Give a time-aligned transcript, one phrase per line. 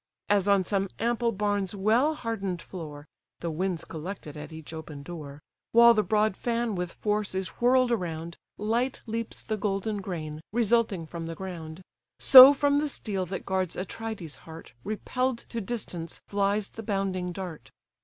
[0.29, 3.07] As on some ample barn's well harden'd floor,
[3.41, 5.43] (The winds collected at each open door,)
[5.73, 11.05] While the broad fan with force is whirl'd around, Light leaps the golden grain, resulting
[11.05, 11.83] from the ground:
[12.17, 17.69] So from the steel that guards Atrides' heart, Repell'd to distance flies the bounding dart.